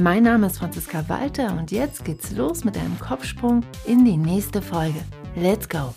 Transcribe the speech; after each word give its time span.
Mein 0.00 0.22
Name 0.22 0.46
ist 0.46 0.58
Franziska 0.58 1.08
Walter 1.08 1.58
und 1.58 1.72
jetzt 1.72 2.04
geht's 2.04 2.30
los 2.30 2.62
mit 2.62 2.76
einem 2.76 2.96
Kopfsprung 3.00 3.64
in 3.84 4.04
die 4.04 4.16
nächste 4.16 4.62
Folge. 4.62 5.04
Let's 5.34 5.68
go! 5.68 5.92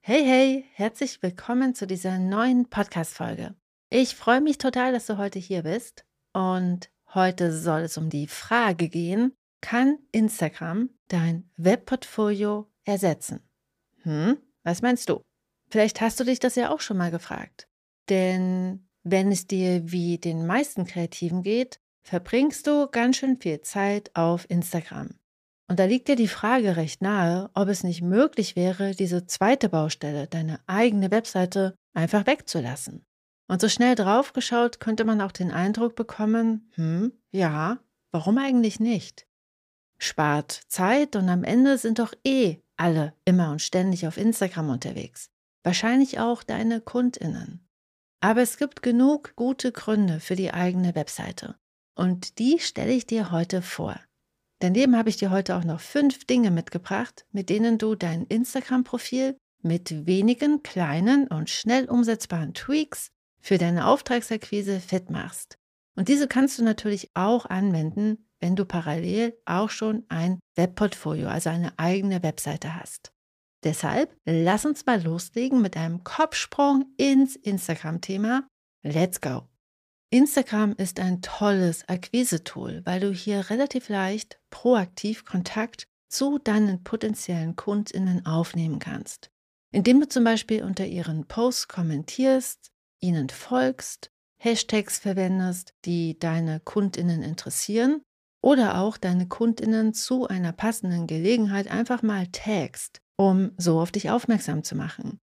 Hey, 0.00 0.24
hey, 0.24 0.64
herzlich 0.72 1.22
willkommen 1.22 1.76
zu 1.76 1.86
dieser 1.86 2.18
neuen 2.18 2.68
Podcast-Folge. 2.68 3.54
Ich 3.88 4.16
freue 4.16 4.40
mich 4.40 4.58
total, 4.58 4.92
dass 4.92 5.06
du 5.06 5.16
heute 5.16 5.38
hier 5.38 5.62
bist 5.62 6.04
und 6.32 6.90
heute 7.14 7.56
soll 7.56 7.82
es 7.82 7.96
um 7.96 8.10
die 8.10 8.26
Frage 8.26 8.88
gehen, 8.88 9.36
kann 9.60 9.98
Instagram 10.10 10.90
dein 11.06 11.48
Webportfolio 11.56 12.68
ersetzen? 12.84 13.48
Hm, 14.02 14.38
was 14.64 14.82
meinst 14.82 15.08
du? 15.08 15.22
Vielleicht 15.70 16.00
hast 16.00 16.18
du 16.18 16.24
dich 16.24 16.40
das 16.40 16.56
ja 16.56 16.70
auch 16.70 16.80
schon 16.80 16.96
mal 16.96 17.12
gefragt. 17.12 17.68
Denn 18.08 18.88
wenn 19.04 19.32
es 19.32 19.46
dir 19.46 19.90
wie 19.90 20.18
den 20.18 20.46
meisten 20.46 20.86
Kreativen 20.86 21.42
geht, 21.42 21.80
verbringst 22.02 22.66
du 22.66 22.88
ganz 22.88 23.16
schön 23.16 23.40
viel 23.40 23.60
Zeit 23.60 24.10
auf 24.14 24.48
Instagram. 24.50 25.10
Und 25.68 25.78
da 25.78 25.84
liegt 25.84 26.08
dir 26.08 26.16
die 26.16 26.28
Frage 26.28 26.76
recht 26.76 27.00
nahe, 27.00 27.50
ob 27.54 27.68
es 27.68 27.84
nicht 27.84 28.02
möglich 28.02 28.56
wäre, 28.56 28.94
diese 28.94 29.26
zweite 29.26 29.68
Baustelle, 29.68 30.26
deine 30.26 30.60
eigene 30.66 31.10
Webseite, 31.10 31.74
einfach 31.94 32.26
wegzulassen. 32.26 33.06
Und 33.48 33.60
so 33.60 33.68
schnell 33.68 33.94
draufgeschaut 33.94 34.80
könnte 34.80 35.04
man 35.04 35.20
auch 35.20 35.32
den 35.32 35.50
Eindruck 35.50 35.94
bekommen, 35.94 36.70
hm, 36.74 37.12
ja, 37.30 37.78
warum 38.10 38.38
eigentlich 38.38 38.80
nicht? 38.80 39.26
Spart 39.98 40.62
Zeit 40.68 41.16
und 41.16 41.28
am 41.28 41.44
Ende 41.44 41.78
sind 41.78 41.98
doch 41.98 42.12
eh 42.24 42.58
alle 42.76 43.14
immer 43.24 43.50
und 43.50 43.62
ständig 43.62 44.06
auf 44.06 44.16
Instagram 44.16 44.70
unterwegs. 44.70 45.30
Wahrscheinlich 45.62 46.18
auch 46.18 46.42
deine 46.42 46.80
Kundinnen. 46.80 47.68
Aber 48.22 48.40
es 48.40 48.56
gibt 48.56 48.82
genug 48.82 49.34
gute 49.34 49.72
Gründe 49.72 50.20
für 50.20 50.36
die 50.36 50.54
eigene 50.54 50.94
Webseite. 50.94 51.56
Und 51.96 52.38
die 52.38 52.60
stelle 52.60 52.92
ich 52.92 53.04
dir 53.04 53.32
heute 53.32 53.62
vor. 53.62 53.98
Daneben 54.60 54.96
habe 54.96 55.08
ich 55.08 55.16
dir 55.16 55.32
heute 55.32 55.56
auch 55.56 55.64
noch 55.64 55.80
fünf 55.80 56.24
Dinge 56.24 56.52
mitgebracht, 56.52 57.26
mit 57.32 57.50
denen 57.50 57.78
du 57.78 57.96
dein 57.96 58.24
Instagram-Profil 58.26 59.36
mit 59.62 60.06
wenigen 60.06 60.62
kleinen 60.62 61.26
und 61.26 61.50
schnell 61.50 61.90
umsetzbaren 61.90 62.54
Tweaks 62.54 63.10
für 63.40 63.58
deine 63.58 63.88
Auftragsakquise 63.88 64.78
fit 64.78 65.10
machst. 65.10 65.58
Und 65.96 66.06
diese 66.06 66.28
kannst 66.28 66.60
du 66.60 66.62
natürlich 66.62 67.10
auch 67.14 67.46
anwenden, 67.46 68.28
wenn 68.38 68.54
du 68.54 68.64
parallel 68.64 69.36
auch 69.46 69.70
schon 69.70 70.04
ein 70.08 70.38
Webportfolio, 70.54 71.26
also 71.26 71.50
eine 71.50 71.76
eigene 71.76 72.22
Webseite 72.22 72.76
hast. 72.76 73.11
Deshalb 73.64 74.16
lass 74.24 74.64
uns 74.66 74.86
mal 74.86 75.02
loslegen 75.02 75.62
mit 75.62 75.76
einem 75.76 76.02
Kopfsprung 76.02 76.86
ins 76.96 77.36
Instagram-Thema. 77.36 78.48
Let's 78.82 79.20
go! 79.20 79.48
Instagram 80.10 80.74
ist 80.76 81.00
ein 81.00 81.22
tolles 81.22 81.88
Akquise-Tool, 81.88 82.82
weil 82.84 83.00
du 83.00 83.12
hier 83.12 83.48
relativ 83.48 83.88
leicht 83.88 84.40
proaktiv 84.50 85.24
Kontakt 85.24 85.86
zu 86.08 86.38
deinen 86.38 86.84
potenziellen 86.84 87.56
KundInnen 87.56 88.26
aufnehmen 88.26 88.78
kannst. 88.78 89.30
Indem 89.72 90.00
du 90.00 90.08
zum 90.08 90.24
Beispiel 90.24 90.64
unter 90.64 90.84
ihren 90.84 91.26
Posts 91.26 91.68
kommentierst, 91.68 92.72
ihnen 93.00 93.30
folgst, 93.30 94.10
Hashtags 94.38 94.98
verwendest, 94.98 95.72
die 95.86 96.18
deine 96.18 96.60
KundInnen 96.60 97.22
interessieren 97.22 98.02
oder 98.42 98.78
auch 98.78 98.98
deine 98.98 99.26
KundInnen 99.26 99.94
zu 99.94 100.28
einer 100.28 100.52
passenden 100.52 101.06
Gelegenheit 101.06 101.68
einfach 101.68 102.02
mal 102.02 102.26
tagst, 102.26 103.00
um 103.16 103.52
so 103.56 103.80
auf 103.80 103.92
dich 103.92 104.10
aufmerksam 104.10 104.64
zu 104.64 104.74
machen. 104.74 105.18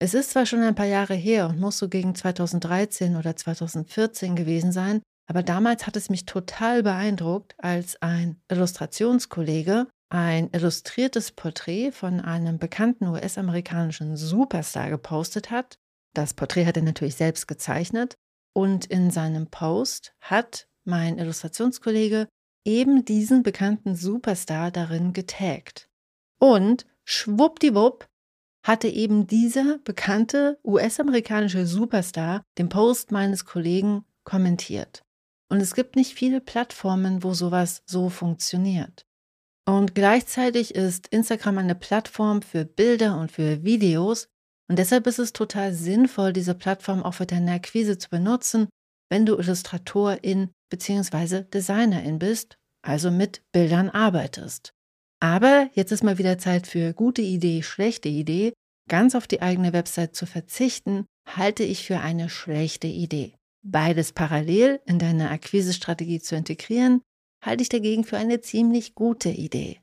Es 0.00 0.12
ist 0.12 0.30
zwar 0.30 0.44
schon 0.44 0.60
ein 0.60 0.74
paar 0.74 0.86
Jahre 0.86 1.14
her 1.14 1.48
und 1.48 1.60
muss 1.60 1.78
so 1.78 1.88
gegen 1.88 2.14
2013 2.14 3.16
oder 3.16 3.36
2014 3.36 4.36
gewesen 4.36 4.72
sein, 4.72 5.00
aber 5.26 5.42
damals 5.42 5.86
hat 5.86 5.96
es 5.96 6.10
mich 6.10 6.26
total 6.26 6.82
beeindruckt, 6.82 7.54
als 7.58 8.00
ein 8.02 8.40
Illustrationskollege 8.50 9.86
ein 10.10 10.50
illustriertes 10.52 11.32
Porträt 11.32 11.90
von 11.92 12.20
einem 12.20 12.58
bekannten 12.58 13.06
US-amerikanischen 13.06 14.16
Superstar 14.16 14.90
gepostet 14.90 15.50
hat. 15.50 15.78
Das 16.14 16.34
Porträt 16.34 16.66
hat 16.66 16.76
er 16.76 16.82
natürlich 16.82 17.16
selbst 17.16 17.48
gezeichnet 17.48 18.14
und 18.52 18.84
in 18.86 19.10
seinem 19.10 19.48
Post 19.48 20.14
hat 20.20 20.68
mein 20.84 21.18
Illustrationskollege 21.18 22.28
eben 22.64 23.04
diesen 23.04 23.42
bekannten 23.42 23.94
Superstar 23.94 24.70
darin 24.70 25.12
getaggt. 25.12 25.88
Und 26.38 26.86
schwuppdiwupp 27.04 28.08
hatte 28.64 28.88
eben 28.88 29.26
dieser 29.26 29.78
bekannte 29.84 30.58
US-amerikanische 30.64 31.66
Superstar 31.66 32.42
den 32.58 32.70
Post 32.70 33.12
meines 33.12 33.44
Kollegen 33.44 34.04
kommentiert. 34.24 35.04
Und 35.50 35.60
es 35.60 35.74
gibt 35.74 35.96
nicht 35.96 36.14
viele 36.14 36.40
Plattformen, 36.40 37.22
wo 37.22 37.34
sowas 37.34 37.82
so 37.86 38.08
funktioniert. 38.08 39.06
Und 39.66 39.94
gleichzeitig 39.94 40.74
ist 40.74 41.08
Instagram 41.08 41.58
eine 41.58 41.74
Plattform 41.74 42.42
für 42.42 42.64
Bilder 42.64 43.18
und 43.18 43.30
für 43.30 43.62
Videos. 43.64 44.28
Und 44.68 44.78
deshalb 44.78 45.06
ist 45.06 45.18
es 45.18 45.32
total 45.32 45.74
sinnvoll, 45.74 46.32
diese 46.32 46.54
Plattform 46.54 47.02
auch 47.02 47.14
für 47.14 47.26
deine 47.26 47.52
Akquise 47.52 47.98
zu 47.98 48.08
benutzen, 48.08 48.68
wenn 49.10 49.26
du 49.26 49.36
Illustratorin 49.36 50.50
bzw. 50.70 51.42
Designerin 51.44 52.18
bist, 52.18 52.56
also 52.82 53.10
mit 53.10 53.42
Bildern 53.52 53.90
arbeitest. 53.90 54.72
Aber 55.20 55.70
jetzt 55.72 55.92
ist 55.92 56.04
mal 56.04 56.18
wieder 56.18 56.38
Zeit 56.38 56.66
für 56.66 56.92
gute 56.92 57.22
Idee, 57.22 57.62
schlechte 57.62 58.08
Idee. 58.08 58.52
Ganz 58.88 59.14
auf 59.14 59.26
die 59.26 59.40
eigene 59.40 59.72
Website 59.72 60.14
zu 60.14 60.26
verzichten, 60.26 61.06
halte 61.26 61.62
ich 61.62 61.86
für 61.86 62.00
eine 62.00 62.28
schlechte 62.28 62.86
Idee. 62.86 63.34
Beides 63.62 64.12
parallel 64.12 64.80
in 64.84 64.98
deine 64.98 65.30
Akquisestrategie 65.30 66.20
zu 66.20 66.36
integrieren, 66.36 67.00
halte 67.42 67.62
ich 67.62 67.70
dagegen 67.70 68.04
für 68.04 68.18
eine 68.18 68.42
ziemlich 68.42 68.94
gute 68.94 69.30
Idee. 69.30 69.80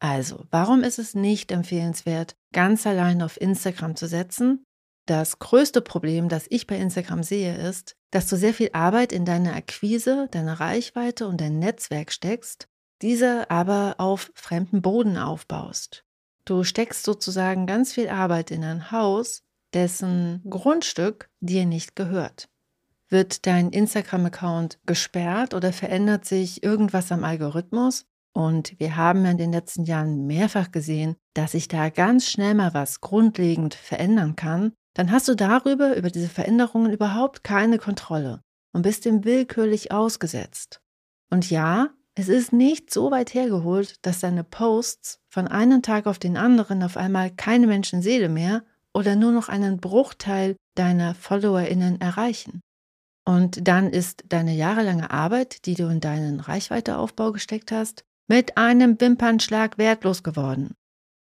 Also, 0.00 0.46
warum 0.50 0.82
ist 0.82 0.98
es 0.98 1.14
nicht 1.14 1.52
empfehlenswert, 1.52 2.34
ganz 2.52 2.84
allein 2.84 3.22
auf 3.22 3.40
Instagram 3.40 3.94
zu 3.94 4.08
setzen? 4.08 4.64
Das 5.06 5.38
größte 5.38 5.80
Problem, 5.80 6.28
das 6.28 6.46
ich 6.48 6.66
bei 6.66 6.76
Instagram 6.76 7.22
sehe, 7.22 7.56
ist, 7.56 7.96
dass 8.10 8.28
du 8.28 8.36
sehr 8.36 8.54
viel 8.54 8.70
Arbeit 8.72 9.12
in 9.12 9.24
deine 9.24 9.54
Akquise, 9.54 10.28
deine 10.30 10.60
Reichweite 10.60 11.26
und 11.26 11.40
dein 11.40 11.58
Netzwerk 11.58 12.12
steckst 12.12 12.68
diese 13.02 13.50
aber 13.50 13.96
auf 13.98 14.30
fremden 14.34 14.80
Boden 14.80 15.18
aufbaust. 15.18 16.04
Du 16.44 16.64
steckst 16.64 17.04
sozusagen 17.04 17.66
ganz 17.66 17.92
viel 17.92 18.08
Arbeit 18.08 18.50
in 18.50 18.64
ein 18.64 18.90
Haus, 18.90 19.42
dessen 19.74 20.42
Grundstück 20.48 21.28
dir 21.40 21.66
nicht 21.66 21.96
gehört. 21.96 22.48
Wird 23.08 23.46
dein 23.46 23.70
Instagram-Account 23.70 24.78
gesperrt 24.86 25.52
oder 25.52 25.72
verändert 25.72 26.24
sich 26.24 26.62
irgendwas 26.62 27.12
am 27.12 27.24
Algorithmus? 27.24 28.06
Und 28.34 28.78
wir 28.78 28.96
haben 28.96 29.26
in 29.26 29.36
den 29.36 29.52
letzten 29.52 29.84
Jahren 29.84 30.26
mehrfach 30.26 30.70
gesehen, 30.72 31.16
dass 31.34 31.52
sich 31.52 31.68
da 31.68 31.90
ganz 31.90 32.30
schnell 32.30 32.54
mal 32.54 32.72
was 32.72 33.00
grundlegend 33.00 33.74
verändern 33.74 34.36
kann. 34.36 34.72
Dann 34.94 35.10
hast 35.10 35.28
du 35.28 35.34
darüber, 35.34 35.96
über 35.96 36.10
diese 36.10 36.28
Veränderungen 36.28 36.92
überhaupt 36.92 37.44
keine 37.44 37.78
Kontrolle 37.78 38.42
und 38.72 38.82
bist 38.82 39.04
dem 39.04 39.24
willkürlich 39.24 39.92
ausgesetzt. 39.92 40.80
Und 41.30 41.50
ja, 41.50 41.90
es 42.14 42.28
ist 42.28 42.52
nicht 42.52 42.92
so 42.92 43.10
weit 43.10 43.32
hergeholt, 43.32 43.96
dass 44.02 44.20
deine 44.20 44.44
Posts 44.44 45.20
von 45.30 45.48
einem 45.48 45.80
Tag 45.80 46.06
auf 46.06 46.18
den 46.18 46.36
anderen 46.36 46.82
auf 46.82 46.96
einmal 46.96 47.30
keine 47.30 47.66
Menschenseele 47.66 48.28
mehr 48.28 48.64
oder 48.92 49.16
nur 49.16 49.32
noch 49.32 49.48
einen 49.48 49.78
Bruchteil 49.78 50.56
deiner 50.74 51.14
FollowerInnen 51.14 52.00
erreichen. 52.00 52.60
Und 53.24 53.66
dann 53.66 53.88
ist 53.88 54.24
deine 54.28 54.52
jahrelange 54.52 55.10
Arbeit, 55.10 55.64
die 55.64 55.74
du 55.74 55.84
in 55.88 56.00
deinen 56.00 56.40
Reichweiteaufbau 56.40 57.32
gesteckt 57.32 57.72
hast, 57.72 58.04
mit 58.28 58.58
einem 58.58 59.00
Wimpernschlag 59.00 59.78
wertlos 59.78 60.22
geworden. 60.22 60.74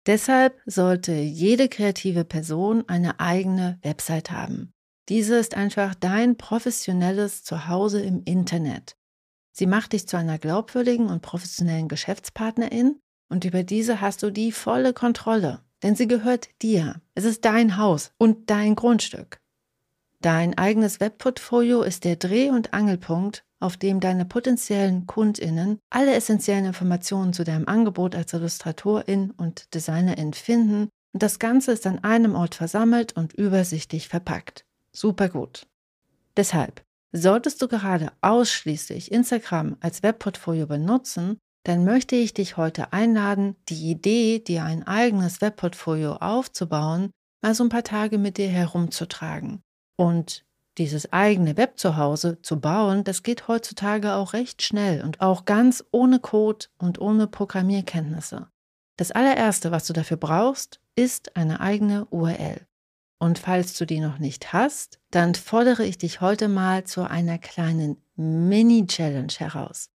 Deshalb 0.06 0.58
sollte 0.67 1.12
jede 1.12 1.69
kreative 1.69 2.25
Person 2.25 2.85
eine 2.88 3.20
eigene 3.20 3.79
Website 3.82 4.31
haben. 4.31 4.73
Diese 5.08 5.37
ist 5.37 5.56
einfach 5.56 5.94
dein 5.94 6.37
professionelles 6.37 7.43
Zuhause 7.43 8.00
im 8.00 8.23
Internet. 8.25 8.97
Sie 9.52 9.67
macht 9.67 9.93
dich 9.93 10.06
zu 10.08 10.17
einer 10.17 10.38
glaubwürdigen 10.38 11.08
und 11.08 11.23
professionellen 11.23 11.88
Geschäftspartnerin 11.88 13.00
und 13.29 13.44
über 13.44 13.62
diese 13.62 14.00
hast 14.00 14.23
du 14.23 14.31
die 14.31 14.52
volle 14.52 14.93
Kontrolle, 14.93 15.61
denn 15.82 15.97
sie 15.97 16.08
gehört 16.08 16.49
dir. 16.62 17.00
Es 17.14 17.25
ist 17.25 17.44
dein 17.44 17.76
Haus 17.76 18.12
und 18.19 18.50
dein 18.50 18.76
Grundstück. 18.76 19.41
Dein 20.22 20.56
eigenes 20.58 21.00
Webportfolio 21.00 21.82
ist 21.82 22.05
der 22.05 22.17
Dreh- 22.17 22.50
und 22.50 22.75
Angelpunkt 22.75 23.43
auf 23.58 23.78
dem 23.78 24.00
deine 24.00 24.26
potenziellen 24.26 25.06
KundInnen 25.06 25.78
alle 25.90 26.14
essentiellen 26.14 26.67
Informationen 26.67 27.32
zu 27.32 27.43
deinem 27.43 27.67
Angebot 27.67 28.14
als 28.14 28.32
Illustratorin 28.32 29.31
und 29.31 29.75
Designerin 29.75 30.34
finden 30.34 30.88
und 31.12 31.22
das 31.22 31.38
Ganze 31.38 31.72
ist 31.72 31.87
an 31.87 32.05
einem 32.05 32.34
Ort 32.34 32.55
versammelt 32.55 33.17
und 33.17 33.32
übersichtlich 33.32 34.08
verpackt. 34.08 34.64
Super 34.93 35.28
gut. 35.28 35.67
Deshalb, 36.37 36.82
solltest 37.12 37.61
du 37.62 37.69
gerade 37.69 38.12
ausschließlich 38.20 39.11
Instagram 39.11 39.76
als 39.81 40.02
Webportfolio 40.02 40.67
benutzen, 40.67 41.38
dann 41.64 41.84
möchte 41.84 42.17
ich 42.17 42.32
dich 42.32 42.56
heute 42.56 42.93
einladen, 42.93 43.56
die 43.69 43.90
Idee, 43.90 44.38
dir 44.38 44.64
ein 44.64 44.87
eigenes 44.87 45.40
Webportfolio 45.40 46.14
aufzubauen, 46.17 47.11
mal 47.43 47.55
so 47.55 47.64
ein 47.64 47.69
paar 47.69 47.84
Tage 47.84 48.19
mit 48.19 48.38
dir 48.38 48.49
herumzutragen. 48.49 49.62
Und 50.00 50.47
dieses 50.79 51.12
eigene 51.12 51.58
Web 51.58 51.79
zu 51.79 51.99
Hause 51.99 52.41
zu 52.41 52.58
bauen, 52.58 53.05
das 53.05 53.23
geht 53.23 53.49
heutzutage 53.49 54.14
auch 54.14 54.32
recht 54.32 54.62
schnell 54.62 55.02
und 55.05 55.20
auch 55.20 55.44
ganz 55.44 55.85
ohne 55.93 56.20
Code 56.20 56.69
und 56.79 56.99
ohne 56.99 57.26
Programmierkenntnisse. 57.26 58.49
Das 58.97 59.11
allererste, 59.12 59.73
was 59.73 59.87
du 59.87 59.93
dafür 59.93 60.17
brauchst, 60.17 60.81
ist 60.97 61.37
eine 61.37 61.61
eigene 61.61 62.06
URL. 62.06 62.67
Und 63.19 63.38
falls 63.38 63.76
du 63.76 63.85
die 63.85 64.00
noch 64.00 64.19
nicht 64.19 64.55
hast, 64.55 65.00
dann 65.11 65.35
fordere 65.35 65.85
ich 65.85 65.99
dich 65.99 66.23
heute 66.23 66.49
mal 66.49 66.85
zu 66.85 67.03
einer 67.03 67.37
kleinen 67.37 67.99
Mini-Challenge 68.17 69.35
heraus. 69.37 69.91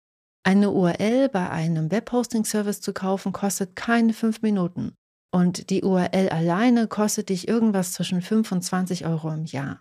Eine 0.43 0.71
URL 0.71 1.29
bei 1.29 1.49
einem 1.49 1.91
Webhosting-Service 1.91 2.81
zu 2.81 2.91
kaufen 2.91 3.31
kostet 3.31 3.77
keine 3.77 4.11
fünf 4.11 4.41
Minuten. 4.41 4.95
Und 5.31 5.69
die 5.69 5.81
URL 5.81 6.27
alleine 6.27 6.89
kostet 6.89 7.29
dich 7.29 7.47
irgendwas 7.47 7.93
zwischen 7.93 8.21
25 8.21 9.05
Euro 9.05 9.31
im 9.31 9.45
Jahr. 9.45 9.79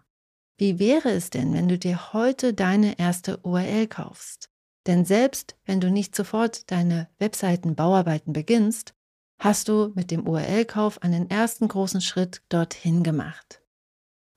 Wie 0.62 0.78
wäre 0.78 1.10
es 1.10 1.30
denn, 1.30 1.54
wenn 1.54 1.66
du 1.66 1.76
dir 1.76 2.12
heute 2.12 2.54
deine 2.54 2.96
erste 2.96 3.38
URL 3.38 3.88
kaufst? 3.88 4.48
Denn 4.86 5.04
selbst 5.04 5.56
wenn 5.64 5.80
du 5.80 5.90
nicht 5.90 6.14
sofort 6.14 6.70
deine 6.70 7.08
Webseitenbauarbeiten 7.18 8.32
beginnst, 8.32 8.94
hast 9.40 9.66
du 9.66 9.90
mit 9.96 10.12
dem 10.12 10.24
URL-Kauf 10.24 11.02
einen 11.02 11.28
ersten 11.28 11.66
großen 11.66 12.00
Schritt 12.00 12.42
dorthin 12.48 13.02
gemacht. 13.02 13.60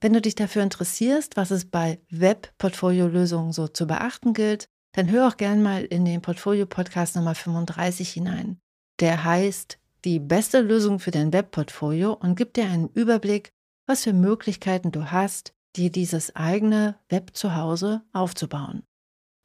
Wenn 0.00 0.14
du 0.14 0.20
dich 0.20 0.34
dafür 0.34 0.64
interessierst, 0.64 1.36
was 1.36 1.52
es 1.52 1.70
bei 1.70 2.00
Web-Portfolio-Lösungen 2.10 3.52
so 3.52 3.68
zu 3.68 3.86
beachten 3.86 4.34
gilt, 4.34 4.68
dann 4.94 5.08
hör 5.08 5.28
auch 5.28 5.36
gern 5.36 5.62
mal 5.62 5.84
in 5.84 6.04
den 6.04 6.22
Portfolio-Podcast 6.22 7.14
Nummer 7.14 7.36
35 7.36 8.10
hinein. 8.10 8.58
Der 8.98 9.22
heißt 9.22 9.78
Die 10.04 10.18
beste 10.18 10.60
Lösung 10.60 10.98
für 10.98 11.12
dein 11.12 11.32
Webportfolio 11.32 12.14
und 12.14 12.34
gibt 12.34 12.56
dir 12.56 12.64
einen 12.64 12.88
Überblick, 12.88 13.52
was 13.86 14.02
für 14.02 14.12
Möglichkeiten 14.12 14.90
du 14.90 15.12
hast, 15.12 15.55
dir 15.76 15.90
dieses 15.90 16.34
eigene 16.34 16.98
Web 17.08 17.36
zu 17.36 17.54
Hause 17.54 18.02
aufzubauen. 18.12 18.82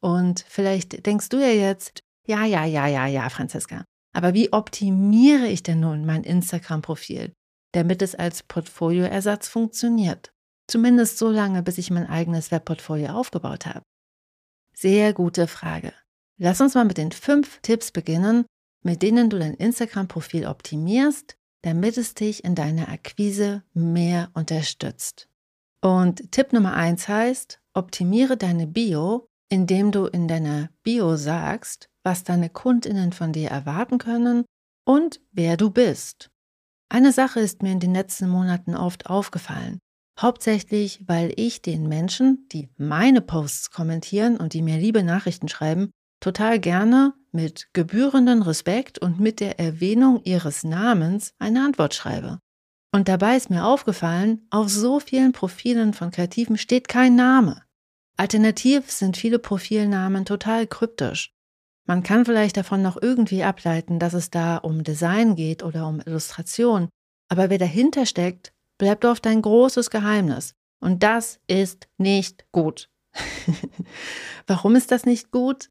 Und 0.00 0.44
vielleicht 0.48 1.06
denkst 1.06 1.28
du 1.28 1.38
ja 1.38 1.52
jetzt, 1.52 2.00
ja, 2.26 2.44
ja, 2.44 2.64
ja, 2.64 2.86
ja, 2.86 3.06
ja, 3.06 3.28
Franziska, 3.28 3.84
aber 4.12 4.34
wie 4.34 4.52
optimiere 4.52 5.46
ich 5.46 5.62
denn 5.62 5.80
nun 5.80 6.04
mein 6.04 6.24
Instagram-Profil, 6.24 7.32
damit 7.72 8.02
es 8.02 8.14
als 8.14 8.42
Portfolioersatz 8.42 9.48
funktioniert? 9.48 10.32
Zumindest 10.68 11.18
so 11.18 11.30
lange, 11.30 11.62
bis 11.62 11.78
ich 11.78 11.90
mein 11.90 12.06
eigenes 12.08 12.50
Webportfolio 12.50 13.08
aufgebaut 13.08 13.66
habe. 13.66 13.82
Sehr 14.74 15.12
gute 15.12 15.46
Frage. 15.46 15.92
Lass 16.38 16.60
uns 16.60 16.74
mal 16.74 16.84
mit 16.84 16.98
den 16.98 17.12
fünf 17.12 17.60
Tipps 17.62 17.90
beginnen, 17.90 18.46
mit 18.82 19.02
denen 19.02 19.30
du 19.30 19.38
dein 19.38 19.54
Instagram-Profil 19.54 20.46
optimierst, 20.46 21.36
damit 21.62 21.96
es 21.96 22.14
dich 22.14 22.44
in 22.44 22.54
deiner 22.54 22.88
Akquise 22.88 23.62
mehr 23.72 24.30
unterstützt. 24.34 25.28
Und 25.84 26.30
Tipp 26.30 26.52
Nummer 26.52 26.74
eins 26.74 27.08
heißt, 27.08 27.60
optimiere 27.74 28.36
deine 28.36 28.66
Bio, 28.66 29.26
indem 29.48 29.90
du 29.90 30.06
in 30.06 30.28
deiner 30.28 30.70
Bio 30.82 31.16
sagst, 31.16 31.88
was 32.04 32.24
deine 32.24 32.48
Kundinnen 32.48 33.12
von 33.12 33.32
dir 33.32 33.50
erwarten 33.50 33.98
können 33.98 34.44
und 34.86 35.20
wer 35.32 35.56
du 35.56 35.70
bist. 35.70 36.30
Eine 36.88 37.12
Sache 37.12 37.40
ist 37.40 37.62
mir 37.62 37.72
in 37.72 37.80
den 37.80 37.94
letzten 37.94 38.28
Monaten 38.28 38.76
oft 38.76 39.06
aufgefallen. 39.06 39.78
Hauptsächlich, 40.20 41.02
weil 41.06 41.32
ich 41.36 41.62
den 41.62 41.88
Menschen, 41.88 42.46
die 42.52 42.68
meine 42.76 43.22
Posts 43.22 43.70
kommentieren 43.70 44.36
und 44.36 44.52
die 44.52 44.62
mir 44.62 44.76
liebe 44.76 45.02
Nachrichten 45.02 45.48
schreiben, 45.48 45.90
total 46.20 46.60
gerne 46.60 47.14
mit 47.32 47.68
gebührenden 47.72 48.42
Respekt 48.42 48.98
und 48.98 49.18
mit 49.18 49.40
der 49.40 49.58
Erwähnung 49.58 50.20
ihres 50.24 50.64
Namens 50.64 51.32
eine 51.38 51.64
Antwort 51.64 51.94
schreibe. 51.94 52.38
Und 52.92 53.08
dabei 53.08 53.36
ist 53.36 53.48
mir 53.48 53.64
aufgefallen, 53.64 54.46
auf 54.50 54.68
so 54.68 55.00
vielen 55.00 55.32
Profilen 55.32 55.94
von 55.94 56.10
Kreativen 56.10 56.58
steht 56.58 56.88
kein 56.88 57.16
Name. 57.16 57.62
Alternativ 58.18 58.90
sind 58.90 59.16
viele 59.16 59.38
Profilnamen 59.38 60.26
total 60.26 60.66
kryptisch. 60.66 61.34
Man 61.86 62.02
kann 62.02 62.24
vielleicht 62.24 62.56
davon 62.56 62.82
noch 62.82 63.00
irgendwie 63.00 63.42
ableiten, 63.42 63.98
dass 63.98 64.12
es 64.12 64.30
da 64.30 64.58
um 64.58 64.84
Design 64.84 65.34
geht 65.34 65.62
oder 65.62 65.88
um 65.88 66.00
Illustration, 66.00 66.88
aber 67.28 67.50
wer 67.50 67.58
dahinter 67.58 68.04
steckt, 68.04 68.52
bleibt 68.78 69.04
oft 69.04 69.26
ein 69.26 69.42
großes 69.42 69.90
Geheimnis. 69.90 70.54
Und 70.80 71.02
das 71.02 71.40
ist 71.46 71.88
nicht 71.96 72.44
gut. 72.52 72.90
Warum 74.46 74.76
ist 74.76 74.90
das 74.90 75.06
nicht 75.06 75.30
gut? 75.30 75.70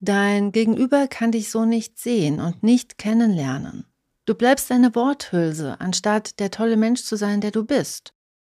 Dein 0.00 0.52
Gegenüber 0.52 1.08
kann 1.08 1.32
dich 1.32 1.50
so 1.50 1.64
nicht 1.64 1.98
sehen 1.98 2.40
und 2.40 2.62
nicht 2.62 2.96
kennenlernen. 2.96 3.89
Du 4.30 4.36
bleibst 4.36 4.70
eine 4.70 4.94
Worthülse, 4.94 5.80
anstatt 5.80 6.38
der 6.38 6.52
tolle 6.52 6.76
Mensch 6.76 7.02
zu 7.02 7.16
sein, 7.16 7.40
der 7.40 7.50
du 7.50 7.64
bist. 7.64 8.12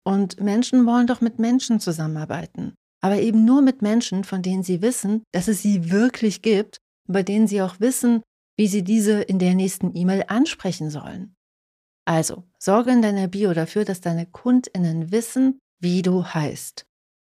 Und 0.05 0.41
Menschen 0.41 0.85
wollen 0.85 1.07
doch 1.07 1.21
mit 1.21 1.39
Menschen 1.39 1.79
zusammenarbeiten. 1.79 2.75
Aber 3.01 3.21
eben 3.21 3.45
nur 3.45 3.63
mit 3.63 3.81
Menschen, 3.81 4.25
von 4.25 4.43
denen 4.43 4.65
sie 4.65 4.83
wissen, 4.83 5.23
dass 5.31 5.47
es 5.47 5.63
sie 5.63 5.93
wirklich 5.93 6.43
gibt, 6.43 6.79
bei 7.07 7.23
denen 7.23 7.47
sie 7.47 7.63
auch 7.63 7.79
wissen, 7.79 8.25
wie 8.57 8.67
sie 8.67 8.83
diese 8.83 9.23
in 9.23 9.39
der 9.39 9.55
nächsten 9.55 9.95
E-Mail 9.95 10.25
ansprechen 10.27 10.91
sollen. 10.91 11.37
Also, 12.05 12.43
sorge 12.59 12.91
in 12.91 13.01
deiner 13.01 13.29
Bio 13.29 13.55
dafür, 13.55 13.85
dass 13.85 14.01
deine 14.01 14.27
KundInnen 14.27 15.13
wissen, 15.13 15.61
wie 15.79 16.03
du 16.03 16.25
heißt. 16.25 16.85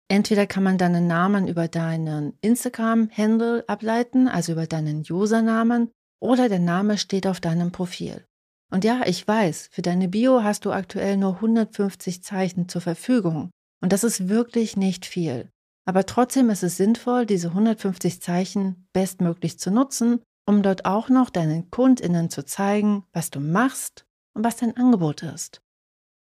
Entweder 0.10 0.48
kann 0.48 0.64
man 0.64 0.80
deinen 0.80 1.06
Namen 1.06 1.48
über 1.48 1.68
deinen 1.68 2.34
Instagram-Handle 2.42 3.66
ableiten, 3.68 4.28
also 4.28 4.54
über 4.54 4.66
deinen 4.66 5.04
Usernamen, 5.08 5.92
oder 6.24 6.48
der 6.48 6.60
Name 6.60 6.98
steht 6.98 7.28
auf 7.28 7.42
deinem 7.42 7.72
Profil. 7.74 8.26
Und 8.72 8.86
ja, 8.86 9.02
ich 9.06 9.28
weiß, 9.28 9.70
für 9.72 9.82
deine 9.82 10.08
Bio 10.08 10.42
hast 10.42 10.66
du 10.66 10.72
aktuell 10.72 11.18
nur 11.18 11.36
150 11.36 12.24
Zeichen 12.24 12.70
zur 12.70 12.82
Verfügung. 12.82 13.52
Und 13.82 13.92
das 13.92 14.06
ist 14.06 14.30
wirklich 14.30 14.78
nicht 14.78 15.06
viel. 15.06 15.50
Aber 15.86 16.06
trotzdem 16.06 16.50
ist 16.50 16.64
es 16.64 16.78
sinnvoll, 16.78 17.26
diese 17.26 17.50
150 17.50 18.22
Zeichen 18.22 18.88
bestmöglich 18.94 19.60
zu 19.60 19.70
nutzen, 19.70 20.22
um 20.48 20.64
dort 20.64 20.86
auch 20.86 21.10
noch 21.10 21.30
deinen 21.30 21.70
Kundinnen 21.70 22.30
zu 22.30 22.46
zeigen, 22.46 23.04
was 23.12 23.30
du 23.30 23.42
machst 23.42 24.06
und 24.34 24.46
was 24.46 24.56
dein 24.56 24.78
Angebot 24.78 25.24
ist. 25.24 25.62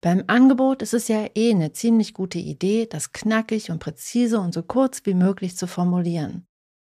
Beim 0.03 0.23
Angebot 0.25 0.81
ist 0.81 0.95
es 0.95 1.07
ja 1.09 1.27
eh 1.35 1.51
eine 1.51 1.73
ziemlich 1.73 2.15
gute 2.15 2.39
Idee, 2.39 2.87
das 2.87 3.11
knackig 3.11 3.69
und 3.69 3.77
präzise 3.77 4.39
und 4.39 4.51
so 4.51 4.63
kurz 4.63 5.05
wie 5.05 5.13
möglich 5.13 5.55
zu 5.55 5.67
formulieren. 5.67 6.47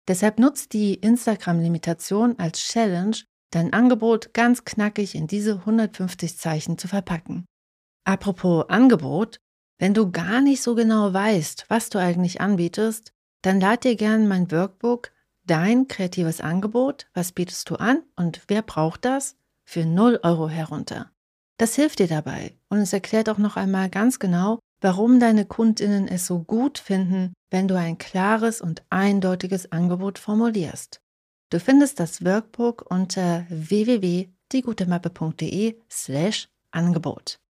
Deshalb 0.09 0.39
nutzt 0.39 0.73
die 0.73 0.95
Instagram-Limitation 0.95 2.39
als 2.39 2.59
Challenge, 2.59 3.15
dein 3.51 3.73
Angebot 3.73 4.33
ganz 4.33 4.65
knackig 4.65 5.13
in 5.13 5.27
diese 5.27 5.59
150 5.59 6.35
Zeichen 6.35 6.79
zu 6.79 6.87
verpacken. 6.87 7.45
Apropos 8.05 8.67
Angebot, 8.69 9.37
wenn 9.77 9.93
du 9.93 10.11
gar 10.11 10.41
nicht 10.41 10.63
so 10.63 10.73
genau 10.73 11.13
weißt, 11.13 11.65
was 11.69 11.89
du 11.89 11.99
eigentlich 11.99 12.41
anbietest, 12.41 13.13
dann 13.43 13.61
lad 13.61 13.83
dir 13.83 13.95
gerne 13.95 14.27
mein 14.27 14.51
Workbook 14.51 15.11
Dein 15.45 15.87
kreatives 15.87 16.41
Angebot, 16.41 17.07
was 17.15 17.31
bietest 17.31 17.69
du 17.69 17.75
an 17.75 18.03
und 18.15 18.41
wer 18.47 18.61
braucht 18.61 19.05
das, 19.05 19.35
für 19.63 19.83
0 19.83 20.19
Euro 20.21 20.47
herunter. 20.47 21.11
Das 21.57 21.75
hilft 21.75 21.99
dir 21.99 22.07
dabei 22.07 22.55
und 22.69 22.79
es 22.79 22.93
erklärt 22.93 23.29
auch 23.29 23.39
noch 23.39 23.57
einmal 23.57 23.89
ganz 23.89 24.19
genau, 24.19 24.59
warum 24.81 25.19
deine 25.19 25.45
Kundinnen 25.45 26.07
es 26.07 26.27
so 26.27 26.39
gut 26.39 26.77
finden, 26.77 27.33
wenn 27.51 27.67
du 27.67 27.77
ein 27.77 27.97
klares 27.97 28.61
und 28.61 28.83
eindeutiges 28.89 29.69
Angebot 29.71 30.19
formulierst. 30.19 31.01
Du 31.49 31.59
findest 31.59 31.99
das 31.99 32.23
Workbook 32.23 32.85
unter 32.89 33.45
www.diegutemappe.de 33.49 35.77
slash 35.89 36.47
Angebot. 36.71 37.41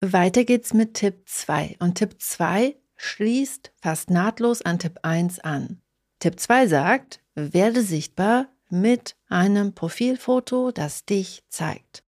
Weiter 0.00 0.44
geht's 0.44 0.72
mit 0.74 0.94
Tipp 0.94 1.24
2 1.26 1.76
und 1.80 1.96
Tipp 1.96 2.14
2 2.18 2.76
schließt 2.96 3.72
fast 3.80 4.10
nahtlos 4.10 4.62
an 4.62 4.78
Tipp 4.78 5.00
1 5.02 5.40
an. 5.40 5.82
Tipp 6.20 6.38
2 6.38 6.68
sagt, 6.68 7.20
werde 7.34 7.82
sichtbar 7.82 8.46
mit 8.70 9.16
einem 9.28 9.74
Profilfoto, 9.74 10.70
das 10.70 11.04
dich 11.04 11.42
zeigt. 11.48 12.04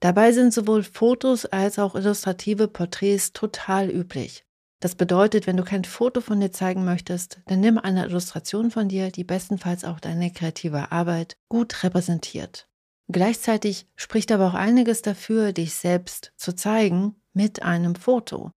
Dabei 0.00 0.32
sind 0.32 0.52
sowohl 0.52 0.82
Fotos 0.82 1.46
als 1.46 1.78
auch 1.78 1.94
illustrative 1.94 2.68
Porträts 2.68 3.32
total 3.32 3.88
üblich. 3.88 4.44
Das 4.82 4.96
bedeutet, 4.96 5.46
wenn 5.46 5.56
du 5.56 5.62
kein 5.62 5.84
Foto 5.84 6.20
von 6.20 6.40
dir 6.40 6.50
zeigen 6.50 6.84
möchtest, 6.84 7.38
dann 7.46 7.60
nimm 7.60 7.78
eine 7.78 8.04
Illustration 8.04 8.72
von 8.72 8.88
dir, 8.88 9.12
die 9.12 9.22
bestenfalls 9.22 9.84
auch 9.84 10.00
deine 10.00 10.32
kreative 10.32 10.90
Arbeit 10.90 11.36
gut 11.48 11.84
repräsentiert. 11.84 12.66
Gleichzeitig 13.06 13.86
spricht 13.94 14.32
aber 14.32 14.48
auch 14.48 14.54
einiges 14.54 15.00
dafür, 15.00 15.52
dich 15.52 15.74
selbst 15.74 16.32
zu 16.36 16.56
zeigen 16.56 17.14
mit 17.32 17.62
einem 17.62 17.94
Foto. 17.94 18.50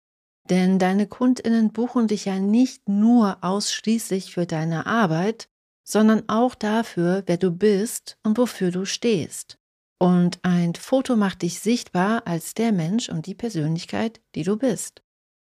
Denn 0.49 0.79
deine 0.79 1.07
Kundinnen 1.07 1.75
buchen 1.75 2.09
dich 2.09 2.25
ja 2.25 2.39
nicht 2.39 2.89
nur 2.89 3.37
ausschließlich 3.43 4.33
für 4.33 4.47
deine 4.47 4.87
Arbeit, 4.87 5.51
sondern 5.87 6.23
auch 6.29 6.55
dafür, 6.55 7.23
wer 7.27 7.37
du 7.37 7.51
bist 7.51 8.17
und 8.23 8.39
wofür 8.39 8.71
du 8.71 8.87
stehst. 8.87 9.59
Und 9.99 10.39
ein 10.43 10.75
Foto 10.75 11.17
macht 11.17 11.43
dich 11.43 11.61
sichtbar 11.61 12.27
als 12.27 12.55
der 12.55 12.73
Mensch 12.73 13.11
und 13.11 13.27
die 13.27 13.35
Persönlichkeit, 13.35 14.23
die 14.35 14.43
du 14.43 14.57
bist. 14.57 15.04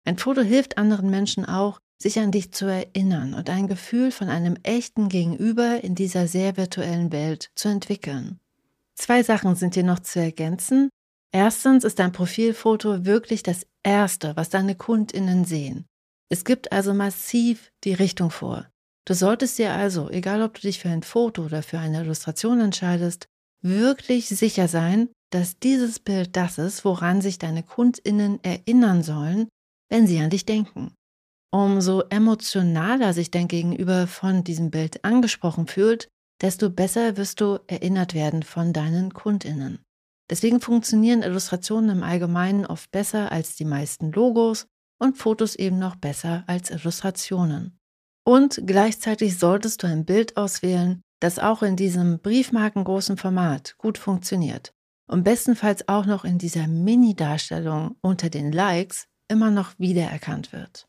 Ein 0.10 0.18
Foto 0.18 0.42
hilft 0.42 0.80
anderen 0.80 1.12
Menschen 1.12 1.46
auch, 1.46 1.78
sich 2.02 2.18
an 2.18 2.32
dich 2.32 2.52
zu 2.52 2.66
erinnern 2.66 3.36
und 3.36 3.48
ein 3.48 3.68
Gefühl 3.68 4.12
von 4.12 4.28
einem 4.28 4.58
echten 4.64 5.08
Gegenüber 5.08 5.84
in 5.84 5.94
dieser 5.94 6.28
sehr 6.28 6.58
virtuellen 6.58 7.12
Welt 7.12 7.52
zu 7.54 7.70
entwickeln. 7.70 8.40
Zwei 8.96 9.22
Sachen 9.22 9.54
sind 9.54 9.76
hier 9.76 9.84
noch 9.84 10.00
zu 10.00 10.20
ergänzen. 10.20 10.90
Erstens 11.32 11.84
ist 11.84 12.00
dein 12.00 12.12
Profilfoto 12.12 13.06
wirklich 13.06 13.44
das 13.44 13.68
Erste, 13.84 14.36
was 14.36 14.50
deine 14.50 14.74
Kundinnen 14.74 15.46
sehen. 15.46 15.86
Es 16.30 16.44
gibt 16.44 16.72
also 16.72 16.96
massiv 16.96 17.72
die 17.84 17.94
Richtung 17.94 18.32
vor. 18.32 18.68
Du 19.06 19.14
solltest 19.14 19.60
dir 19.60 19.74
also, 19.74 20.10
egal 20.10 20.42
ob 20.42 20.56
du 20.56 20.62
dich 20.62 20.80
für 20.80 20.90
ein 20.90 21.04
Foto 21.04 21.46
oder 21.46 21.62
für 21.62 21.78
eine 21.78 22.02
Illustration 22.02 22.62
entscheidest, 22.62 23.28
wirklich 23.62 24.28
sicher 24.28 24.68
sein, 24.68 25.10
dass 25.30 25.60
dieses 25.60 26.00
Bild 26.00 26.36
das 26.36 26.58
ist, 26.58 26.84
woran 26.84 27.22
sich 27.22 27.38
deine 27.38 27.62
Kundinnen 27.62 28.44
erinnern 28.44 29.04
sollen, 29.04 29.50
wenn 29.90 30.08
sie 30.08 30.20
an 30.20 30.30
dich 30.30 30.46
denken. 30.46 30.94
Umso 31.52 32.04
emotionaler 32.10 33.14
sich 33.14 33.32
dein 33.32 33.48
Gegenüber 33.48 34.08
von 34.08 34.44
diesem 34.44 34.70
Bild 34.70 35.04
angesprochen 35.04 35.68
fühlt, 35.68 36.10
desto 36.42 36.70
besser 36.70 37.18
wirst 37.18 37.42
du 37.42 37.60
erinnert 37.68 38.14
werden 38.14 38.44
von 38.44 38.72
deinen 38.72 39.14
Kundinnen. 39.14 39.80
Deswegen 40.30 40.62
funktionieren 40.62 41.24
Illustrationen 41.24 41.90
im 41.90 42.04
Allgemeinen 42.04 42.66
oft 42.66 42.92
besser 42.92 43.32
als 43.32 43.56
die 43.56 43.66
meisten 43.66 44.12
Logos 44.12 44.68
und 45.00 45.18
Fotos 45.18 45.56
eben 45.56 45.80
noch 45.80 45.96
besser 45.96 46.44
als 46.46 46.70
Illustrationen. 46.70 47.80
Und 48.26 48.62
gleichzeitig 48.66 49.40
solltest 49.40 49.82
du 49.82 49.88
ein 49.88 50.06
Bild 50.06 50.38
auswählen, 50.38 51.02
das 51.20 51.40
auch 51.40 51.64
in 51.64 51.76
diesem 51.76 52.20
briefmarkengroßen 52.20 53.18
Format 53.18 53.76
gut 53.78 53.98
funktioniert 53.98 54.72
und 55.10 55.24
bestenfalls 55.24 55.88
auch 55.88 56.06
noch 56.06 56.26
in 56.26 56.38
dieser 56.38 56.68
Mini-Darstellung 56.68 57.98
unter 58.02 58.30
den 58.30 58.52
Likes 58.52 59.08
immer 59.30 59.52
noch 59.52 59.78
wiedererkannt 59.78 60.52
wird. 60.52 60.88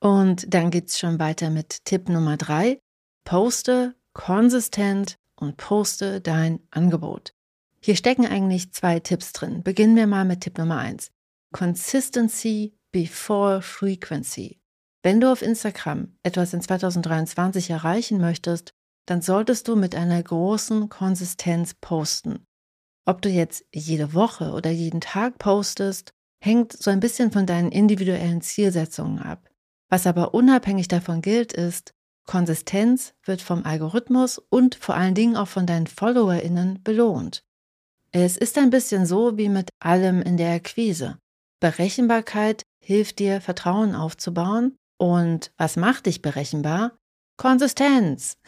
Und 0.00 0.52
dann 0.52 0.70
geht's 0.70 0.98
schon 0.98 1.18
weiter 1.18 1.48
mit 1.48 1.86
Tipp 1.86 2.10
Nummer 2.10 2.36
drei: 2.36 2.80
Poste 3.24 3.94
konsistent 4.12 5.16
und 5.36 5.56
poste 5.56 6.20
dein 6.20 6.60
Angebot. 6.70 7.32
Hier 7.80 7.96
stecken 7.96 8.26
eigentlich 8.26 8.72
zwei 8.72 9.00
Tipps 9.00 9.32
drin. 9.32 9.62
Beginnen 9.62 9.96
wir 9.96 10.06
mal 10.06 10.24
mit 10.24 10.42
Tipp 10.42 10.58
Nummer 10.58 10.78
eins: 10.78 11.10
Consistency 11.52 12.74
before 12.92 13.62
Frequency. 13.62 14.60
Wenn 15.02 15.20
du 15.20 15.30
auf 15.30 15.42
Instagram 15.42 16.16
etwas 16.22 16.54
in 16.54 16.62
2023 16.62 17.70
erreichen 17.70 18.18
möchtest, 18.18 18.72
dann 19.06 19.20
solltest 19.20 19.68
du 19.68 19.76
mit 19.76 19.94
einer 19.94 20.22
großen 20.22 20.88
Konsistenz 20.88 21.74
posten. 21.74 22.46
Ob 23.04 23.20
du 23.20 23.28
jetzt 23.28 23.64
jede 23.74 24.14
Woche 24.14 24.52
oder 24.52 24.70
jeden 24.70 25.00
Tag 25.02 25.38
postest, 25.38 26.14
hängt 26.44 26.72
so 26.72 26.90
ein 26.90 27.00
bisschen 27.00 27.32
von 27.32 27.46
deinen 27.46 27.72
individuellen 27.72 28.40
Zielsetzungen 28.40 29.18
ab. 29.18 29.48
Was 29.88 30.06
aber 30.06 30.34
unabhängig 30.34 30.88
davon 30.88 31.22
gilt, 31.22 31.52
ist, 31.52 31.94
Konsistenz 32.26 33.14
wird 33.24 33.42
vom 33.42 33.64
Algorithmus 33.64 34.38
und 34.38 34.74
vor 34.74 34.94
allen 34.94 35.14
Dingen 35.14 35.36
auch 35.36 35.48
von 35.48 35.66
deinen 35.66 35.86
FollowerInnen 35.86 36.82
belohnt. 36.82 37.44
Es 38.12 38.36
ist 38.36 38.56
ein 38.58 38.70
bisschen 38.70 39.06
so 39.06 39.36
wie 39.36 39.48
mit 39.48 39.70
allem 39.80 40.22
in 40.22 40.36
der 40.36 40.54
Akquise. 40.54 41.18
Berechenbarkeit 41.60 42.62
hilft 42.78 43.18
dir, 43.18 43.40
Vertrauen 43.40 43.94
aufzubauen. 43.94 44.76
Und 44.96 45.52
was 45.56 45.76
macht 45.76 46.06
dich 46.06 46.22
berechenbar? 46.22 46.96
Konsistenz. 47.36 48.38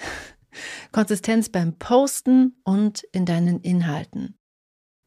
Konsistenz 0.92 1.48
beim 1.48 1.76
Posten 1.78 2.60
und 2.64 3.02
in 3.12 3.26
deinen 3.26 3.60
Inhalten. 3.60 4.38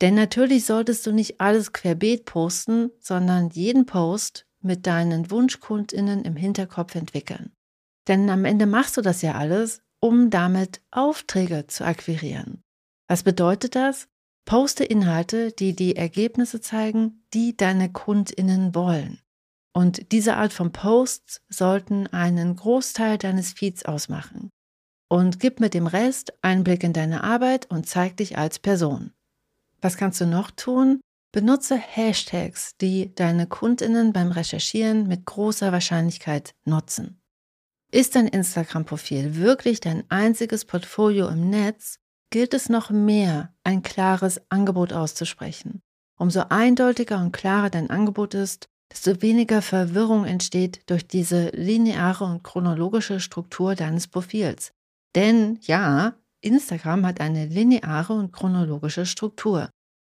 Denn 0.01 0.15
natürlich 0.15 0.65
solltest 0.65 1.05
du 1.05 1.11
nicht 1.11 1.41
alles 1.41 1.73
querbeet 1.73 2.25
posten, 2.25 2.91
sondern 2.99 3.49
jeden 3.49 3.85
Post 3.85 4.45
mit 4.61 4.87
deinen 4.87 5.29
Wunschkundinnen 5.29 6.23
im 6.23 6.35
Hinterkopf 6.35 6.95
entwickeln. 6.95 7.51
Denn 8.07 8.29
am 8.29 8.45
Ende 8.45 8.65
machst 8.65 8.97
du 8.97 9.01
das 9.01 9.21
ja 9.21 9.35
alles, 9.35 9.81
um 9.99 10.29
damit 10.29 10.81
Aufträge 10.91 11.67
zu 11.67 11.85
akquirieren. 11.85 12.63
Was 13.07 13.23
bedeutet 13.23 13.75
das? 13.75 14.07
Poste 14.45 14.83
Inhalte, 14.83 15.51
die 15.51 15.75
die 15.75 15.95
Ergebnisse 15.95 16.61
zeigen, 16.61 17.23
die 17.33 17.55
deine 17.55 17.91
Kundinnen 17.91 18.73
wollen. 18.73 19.19
Und 19.73 20.11
diese 20.11 20.37
Art 20.37 20.53
von 20.53 20.71
Posts 20.71 21.41
sollten 21.49 22.07
einen 22.07 22.55
Großteil 22.55 23.17
deines 23.17 23.53
Feeds 23.53 23.85
ausmachen 23.85 24.49
und 25.09 25.39
gib 25.39 25.59
mit 25.59 25.73
dem 25.73 25.87
Rest 25.87 26.33
Einblick 26.41 26.83
in 26.83 26.93
deine 26.93 27.23
Arbeit 27.23 27.69
und 27.69 27.87
zeig 27.87 28.17
dich 28.17 28.37
als 28.37 28.59
Person. 28.59 29.13
Was 29.81 29.97
kannst 29.97 30.19
du 30.21 30.25
noch 30.25 30.51
tun? 30.51 31.01
Benutze 31.31 31.77
Hashtags, 31.77 32.75
die 32.81 33.13
deine 33.13 33.45
Kundinnen 33.45 34.13
beim 34.13 34.31
Recherchieren 34.31 35.07
mit 35.07 35.25
großer 35.25 35.71
Wahrscheinlichkeit 35.71 36.55
nutzen. 36.65 37.21
Ist 37.91 38.15
dein 38.15 38.27
Instagram-Profil 38.27 39.35
wirklich 39.35 39.79
dein 39.79 40.03
einziges 40.09 40.65
Portfolio 40.65 41.27
im 41.27 41.49
Netz, 41.49 41.99
gilt 42.31 42.53
es 42.53 42.69
noch 42.69 42.89
mehr, 42.89 43.53
ein 43.63 43.81
klares 43.81 44.41
Angebot 44.49 44.93
auszusprechen. 44.93 45.81
Umso 46.17 46.41
eindeutiger 46.49 47.19
und 47.19 47.31
klarer 47.31 47.69
dein 47.69 47.89
Angebot 47.89 48.33
ist, 48.33 48.67
desto 48.91 49.21
weniger 49.21 49.61
Verwirrung 49.61 50.25
entsteht 50.25 50.81
durch 50.87 51.07
diese 51.07 51.49
lineare 51.49 52.25
und 52.25 52.43
chronologische 52.43 53.19
Struktur 53.19 53.75
deines 53.75 54.07
Profils. 54.07 54.73
Denn 55.15 55.59
ja, 55.61 56.15
Instagram 56.41 57.05
hat 57.05 57.21
eine 57.21 57.45
lineare 57.45 58.13
und 58.13 58.31
chronologische 58.31 59.05
Struktur. 59.05 59.69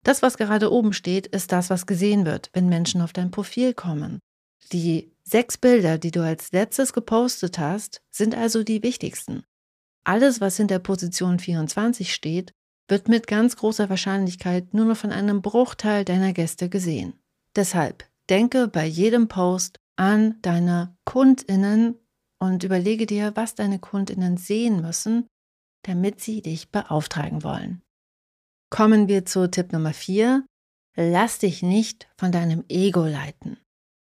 Das, 0.03 0.21
was 0.21 0.37
gerade 0.37 0.71
oben 0.71 0.93
steht, 0.93 1.27
ist 1.27 1.51
das, 1.51 1.69
was 1.69 1.85
gesehen 1.85 2.25
wird, 2.25 2.49
wenn 2.53 2.67
Menschen 2.67 3.01
auf 3.01 3.13
dein 3.13 3.31
Profil 3.31 3.73
kommen. 3.73 4.19
Die 4.71 5.13
sechs 5.23 5.57
Bilder, 5.57 5.97
die 5.97 6.11
du 6.11 6.21
als 6.21 6.51
letztes 6.51 6.93
gepostet 6.93 7.57
hast, 7.59 8.01
sind 8.09 8.35
also 8.35 8.63
die 8.63 8.83
wichtigsten. 8.83 9.43
Alles, 10.03 10.41
was 10.41 10.57
hinter 10.57 10.79
Position 10.79 11.39
24 11.39 12.13
steht, 12.13 12.53
wird 12.89 13.07
mit 13.07 13.27
ganz 13.27 13.55
großer 13.55 13.89
Wahrscheinlichkeit 13.89 14.73
nur 14.73 14.85
noch 14.85 14.97
von 14.97 15.11
einem 15.11 15.41
Bruchteil 15.41 16.03
deiner 16.03 16.33
Gäste 16.33 16.69
gesehen. 16.69 17.13
Deshalb 17.55 18.05
denke 18.29 18.67
bei 18.67 18.85
jedem 18.85 19.29
Post 19.29 19.79
an 19.95 20.35
deine 20.41 20.97
Kundinnen 21.05 21.95
und 22.39 22.63
überlege 22.63 23.05
dir, 23.05 23.31
was 23.35 23.55
deine 23.55 23.79
Kundinnen 23.79 24.35
sehen 24.37 24.81
müssen, 24.81 25.27
damit 25.83 26.21
sie 26.21 26.41
dich 26.41 26.71
beauftragen 26.71 27.43
wollen. 27.43 27.81
Kommen 28.69 29.07
wir 29.07 29.25
zu 29.25 29.49
Tipp 29.49 29.71
Nummer 29.71 29.93
4. 29.93 30.45
Lass 30.95 31.39
dich 31.39 31.61
nicht 31.61 32.07
von 32.17 32.31
deinem 32.31 32.63
Ego 32.69 33.05
leiten. 33.05 33.57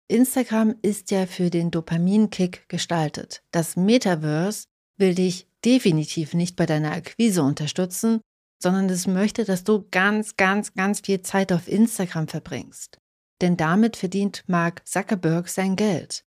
Instagram 0.07 0.75
ist 0.81 1.11
ja 1.11 1.25
für 1.25 1.49
den 1.49 1.71
Dopaminkick 1.71 2.67
gestaltet. 2.69 3.41
Das 3.51 3.75
Metaverse 3.75 4.65
will 4.97 5.15
dich 5.15 5.47
definitiv 5.65 6.33
nicht 6.33 6.55
bei 6.55 6.65
deiner 6.65 6.91
Akquise 6.91 7.41
unterstützen, 7.41 8.21
sondern 8.61 8.89
es 8.89 9.07
möchte, 9.07 9.43
dass 9.43 9.63
du 9.63 9.87
ganz, 9.91 10.35
ganz, 10.35 10.73
ganz 10.73 11.01
viel 11.01 11.21
Zeit 11.21 11.51
auf 11.51 11.67
Instagram 11.67 12.27
verbringst. 12.27 12.97
Denn 13.41 13.57
damit 13.57 13.97
verdient 13.97 14.43
Mark 14.47 14.87
Zuckerberg 14.87 15.49
sein 15.49 15.75
Geld. 15.75 16.23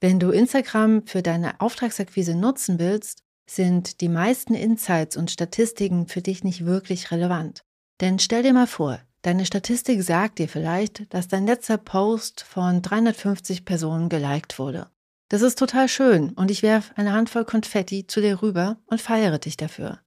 Wenn 0.00 0.20
du 0.20 0.30
Instagram 0.30 1.06
für 1.06 1.22
deine 1.22 1.60
Auftragsakquise 1.60 2.34
nutzen 2.34 2.78
willst, 2.78 3.22
sind 3.48 4.00
die 4.00 4.08
meisten 4.08 4.54
Insights 4.54 5.16
und 5.16 5.30
Statistiken 5.30 6.08
für 6.08 6.22
dich 6.22 6.44
nicht 6.44 6.64
wirklich 6.64 7.10
relevant. 7.10 7.64
Denn 8.00 8.18
stell 8.18 8.42
dir 8.42 8.52
mal 8.52 8.66
vor, 8.66 9.00
deine 9.22 9.46
Statistik 9.46 10.02
sagt 10.02 10.38
dir 10.38 10.48
vielleicht, 10.48 11.12
dass 11.14 11.28
dein 11.28 11.46
letzter 11.46 11.78
Post 11.78 12.42
von 12.42 12.82
350 12.82 13.64
Personen 13.64 14.08
geliked 14.08 14.58
wurde. 14.58 14.90
Das 15.28 15.42
ist 15.42 15.58
total 15.58 15.88
schön 15.88 16.30
und 16.30 16.50
ich 16.50 16.62
werfe 16.62 16.96
eine 16.96 17.12
Handvoll 17.12 17.44
Konfetti 17.44 18.06
zu 18.06 18.20
dir 18.20 18.42
rüber 18.42 18.78
und 18.86 19.00
feiere 19.00 19.38
dich 19.38 19.56
dafür. 19.56 20.00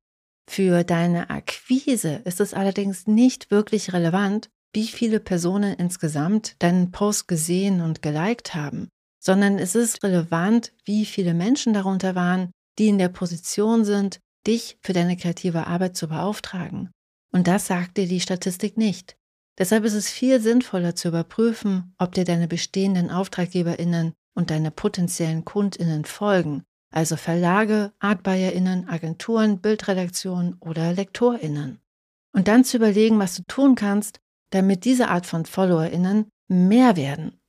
Für 0.50 0.84
deine 0.84 1.29
Akquise 1.29 2.22
ist 2.25 2.39
es 2.39 2.53
allerdings 2.53 3.08
nicht 3.08 3.51
wirklich 3.51 3.93
relevant, 3.93 4.50
wie 4.74 4.88
viele 4.88 5.19
Personen 5.19 5.74
insgesamt 5.74 6.62
deinen 6.62 6.91
Post 6.91 7.27
gesehen 7.27 7.81
und 7.81 8.01
geliked 8.01 8.55
haben 8.55 8.89
sondern 9.19 9.60
es 9.60 9.75
ist 9.75 10.03
relevant, 10.03 10.74
wie 10.86 11.05
viele 11.05 11.34
Menschen 11.34 11.74
darunter 11.74 12.15
waren, 12.15 12.51
die 12.77 12.88
in 12.88 12.97
der 12.97 13.09
Position 13.09 13.85
sind, 13.85 14.19
dich 14.47 14.77
für 14.81 14.93
deine 14.93 15.17
kreative 15.17 15.67
Arbeit 15.67 15.97
zu 15.97 16.07
beauftragen. 16.07 16.91
Und 17.31 17.47
das 17.47 17.67
sagt 17.67 17.97
dir 17.97 18.07
die 18.07 18.19
Statistik 18.19 18.77
nicht. 18.77 19.17
Deshalb 19.57 19.83
ist 19.83 19.93
es 19.93 20.09
viel 20.09 20.39
sinnvoller 20.39 20.95
zu 20.95 21.09
überprüfen, 21.09 21.93
ob 21.97 22.13
dir 22.13 22.23
deine 22.23 22.47
bestehenden 22.47 23.11
Auftraggeberinnen 23.11 24.13
und 24.33 24.51
deine 24.51 24.71
potenziellen 24.71 25.43
Kundinnen 25.43 26.05
folgen, 26.05 26.63
also 26.91 27.17
Verlage, 27.17 27.91
Artbuyerinnen, 27.99 28.88
Agenturen, 28.88 29.59
Bildredaktionen 29.59 30.55
oder 30.61 30.93
Lektorinnen. 30.93 31.79
Und 32.31 32.47
dann 32.47 32.63
zu 32.63 32.77
überlegen, 32.77 33.19
was 33.19 33.35
du 33.35 33.43
tun 33.43 33.75
kannst, 33.75 34.21
damit 34.51 34.85
diese 34.85 35.09
Art 35.09 35.25
von 35.25 35.45
Followerinnen 35.45 36.29
mehr 36.47 36.95
werden 36.95 37.39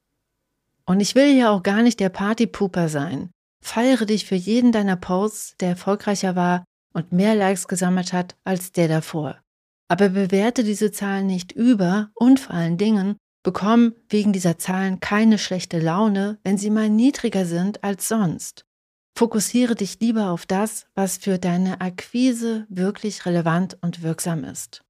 Und 0.85 1.01
ich 1.01 1.15
will 1.15 1.37
ja 1.37 1.51
auch 1.51 1.63
gar 1.63 1.83
nicht 1.83 2.01
der 2.01 2.09
Partypooper 2.09 2.89
sein. 2.89 3.31
Feiere 3.63 4.07
dich 4.07 4.27
für 4.27 4.35
jeden 4.35 4.73
deiner 4.73 4.97
Posts, 4.97 5.57
der 5.59 5.71
erfolgreicher 5.71 6.37
war 6.37 6.65
und 6.93 7.13
mehr 7.13 7.35
Likes 7.35 7.69
gesammelt 7.69 8.13
hat 8.13 8.37
als 8.45 8.73
der 8.73 8.89
davor. 8.89 9.41
Aber 9.89 10.11
bewerte 10.11 10.65
diese 10.65 10.93
Zahlen 10.93 11.27
nicht 11.27 11.53
über 11.53 12.11
und 12.15 12.41
vor 12.41 12.55
allen 12.55 12.79
Dingen 12.79 13.17
bekomm 13.43 13.95
wegen 14.09 14.33
dieser 14.33 14.59
Zahlen 14.59 15.01
keine 15.01 15.39
schlechte 15.39 15.79
Laune, 15.79 16.39
wenn 16.45 16.59
sie 16.59 16.71
mal 16.71 16.89
niedriger 16.89 17.45
sind 17.45 17.83
als 17.83 18.09
sonst. 18.09 18.65
Fokussiere 19.17 19.75
dich 19.75 20.01
lieber 20.01 20.31
auf 20.31 20.47
das, 20.47 20.87
was 20.95 21.19
für 21.19 21.39
deine 21.39 21.81
Akquise 21.81 22.67
wirklich 22.69 23.27
relevant 23.27 23.77
und 23.83 24.03
wirksam 24.03 24.45
ist. 24.45 24.83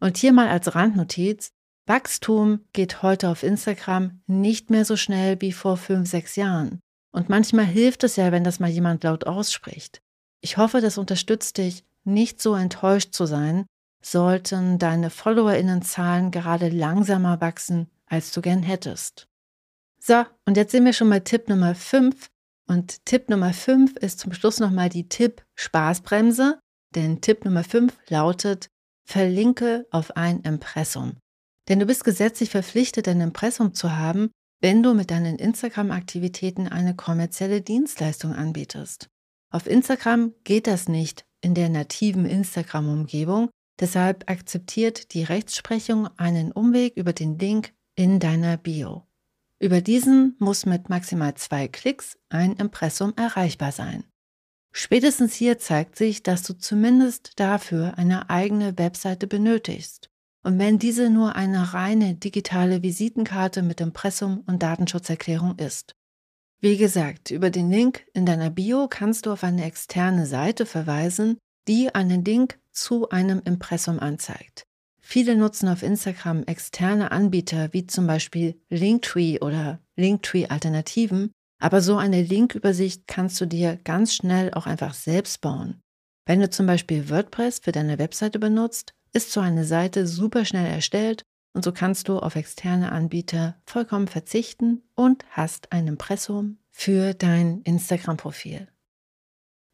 Und 0.00 0.16
hier 0.16 0.32
mal 0.32 0.48
als 0.48 0.74
Randnotiz, 0.74 1.52
Wachstum 1.86 2.64
geht 2.72 3.02
heute 3.02 3.28
auf 3.28 3.42
Instagram 3.42 4.22
nicht 4.26 4.70
mehr 4.70 4.84
so 4.84 4.96
schnell 4.96 5.40
wie 5.40 5.52
vor 5.52 5.76
fünf, 5.76 6.08
sechs 6.08 6.36
Jahren. 6.36 6.80
Und 7.12 7.28
manchmal 7.28 7.66
hilft 7.66 8.04
es 8.04 8.16
ja, 8.16 8.32
wenn 8.32 8.44
das 8.44 8.58
mal 8.58 8.70
jemand 8.70 9.04
laut 9.04 9.26
ausspricht. 9.26 10.00
Ich 10.40 10.56
hoffe, 10.56 10.80
das 10.80 10.98
unterstützt 10.98 11.58
dich, 11.58 11.84
nicht 12.04 12.42
so 12.42 12.54
enttäuscht 12.54 13.12
zu 13.12 13.26
sein, 13.26 13.66
sollten 14.02 14.78
deine 14.78 15.10
Followerinnenzahlen 15.10 16.30
gerade 16.30 16.68
langsamer 16.68 17.40
wachsen, 17.40 17.88
als 18.06 18.32
du 18.32 18.40
gern 18.40 18.62
hättest. 18.62 19.28
So, 20.00 20.24
und 20.46 20.56
jetzt 20.56 20.72
sind 20.72 20.84
wir 20.84 20.92
schon 20.92 21.08
mal 21.08 21.20
Tipp 21.20 21.48
Nummer 21.48 21.74
5. 21.74 22.28
Und 22.66 23.04
Tipp 23.04 23.28
Nummer 23.28 23.52
5 23.52 23.96
ist 23.98 24.18
zum 24.18 24.32
Schluss 24.32 24.58
nochmal 24.58 24.88
die 24.88 25.08
Tipp-Spaßbremse. 25.08 26.58
Denn 26.94 27.20
Tipp 27.20 27.44
Nummer 27.44 27.62
5 27.62 27.96
lautet, 28.08 28.68
verlinke 29.04 29.86
auf 29.90 30.16
ein 30.16 30.40
Impressum. 30.40 31.18
Denn 31.68 31.78
du 31.78 31.86
bist 31.86 32.02
gesetzlich 32.02 32.50
verpflichtet, 32.50 33.06
ein 33.06 33.20
Impressum 33.20 33.74
zu 33.74 33.96
haben, 33.96 34.30
wenn 34.62 34.82
du 34.82 34.94
mit 34.94 35.10
deinen 35.10 35.38
Instagram-Aktivitäten 35.38 36.68
eine 36.68 36.94
kommerzielle 36.94 37.60
Dienstleistung 37.60 38.32
anbietest. 38.32 39.10
Auf 39.50 39.66
Instagram 39.66 40.32
geht 40.44 40.68
das 40.68 40.88
nicht 40.88 41.26
in 41.40 41.54
der 41.54 41.68
nativen 41.68 42.24
Instagram-Umgebung, 42.24 43.50
deshalb 43.80 44.30
akzeptiert 44.30 45.12
die 45.14 45.24
Rechtsprechung 45.24 46.08
einen 46.16 46.52
Umweg 46.52 46.96
über 46.96 47.12
den 47.12 47.38
Link 47.38 47.74
in 47.96 48.20
deiner 48.20 48.56
Bio. 48.56 49.02
Über 49.58 49.80
diesen 49.80 50.36
muss 50.38 50.64
mit 50.64 50.88
maximal 50.88 51.34
zwei 51.34 51.66
Klicks 51.66 52.16
ein 52.28 52.54
Impressum 52.54 53.12
erreichbar 53.16 53.72
sein. 53.72 54.04
Spätestens 54.72 55.34
hier 55.34 55.58
zeigt 55.58 55.96
sich, 55.96 56.22
dass 56.22 56.44
du 56.44 56.54
zumindest 56.54 57.32
dafür 57.38 57.98
eine 57.98 58.30
eigene 58.30 58.78
Webseite 58.78 59.26
benötigst. 59.26 60.11
Und 60.42 60.58
wenn 60.58 60.78
diese 60.78 61.08
nur 61.08 61.36
eine 61.36 61.72
reine 61.72 62.14
digitale 62.14 62.82
Visitenkarte 62.82 63.62
mit 63.62 63.80
Impressum 63.80 64.42
und 64.46 64.62
Datenschutzerklärung 64.62 65.58
ist. 65.58 65.94
Wie 66.60 66.76
gesagt, 66.76 67.30
über 67.30 67.50
den 67.50 67.70
Link 67.70 68.04
in 68.12 68.26
deiner 68.26 68.50
Bio 68.50 68.86
kannst 68.88 69.26
du 69.26 69.32
auf 69.32 69.44
eine 69.44 69.64
externe 69.64 70.26
Seite 70.26 70.66
verweisen, 70.66 71.38
die 71.68 71.94
einen 71.94 72.24
Link 72.24 72.58
zu 72.72 73.08
einem 73.10 73.40
Impressum 73.44 74.00
anzeigt. 74.00 74.64
Viele 75.00 75.36
nutzen 75.36 75.68
auf 75.68 75.82
Instagram 75.82 76.44
externe 76.44 77.10
Anbieter 77.10 77.72
wie 77.72 77.86
zum 77.86 78.06
Beispiel 78.06 78.60
Linktree 78.70 79.40
oder 79.40 79.80
Linktree-Alternativen, 79.96 81.32
aber 81.60 81.80
so 81.80 81.96
eine 81.96 82.22
Linkübersicht 82.22 83.06
kannst 83.06 83.40
du 83.40 83.46
dir 83.46 83.78
ganz 83.84 84.14
schnell 84.14 84.54
auch 84.54 84.66
einfach 84.66 84.94
selbst 84.94 85.40
bauen. 85.40 85.80
Wenn 86.26 86.40
du 86.40 86.48
zum 86.48 86.66
Beispiel 86.66 87.10
WordPress 87.10 87.58
für 87.58 87.72
deine 87.72 87.98
Webseite 87.98 88.38
benutzt, 88.38 88.94
ist 89.12 89.32
so 89.32 89.40
eine 89.40 89.64
Seite 89.64 90.06
super 90.06 90.44
schnell 90.44 90.66
erstellt 90.66 91.22
und 91.54 91.64
so 91.64 91.72
kannst 91.72 92.08
du 92.08 92.18
auf 92.18 92.36
externe 92.36 92.92
Anbieter 92.92 93.56
vollkommen 93.66 94.08
verzichten 94.08 94.82
und 94.94 95.24
hast 95.30 95.72
ein 95.72 95.86
Impressum 95.86 96.58
für 96.70 97.14
dein 97.14 97.60
Instagram-Profil. 97.62 98.68